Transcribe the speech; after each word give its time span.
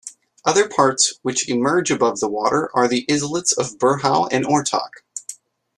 Other 0.45 0.67
parts 0.67 1.19
which 1.21 1.47
emerge 1.47 1.91
above 1.91 2.21
the 2.21 2.27
water 2.27 2.71
are 2.73 2.87
the 2.87 3.05
islets 3.07 3.51
of 3.51 3.77
Burhou 3.77 4.27
and 4.31 4.45
Ortac. 4.45 5.03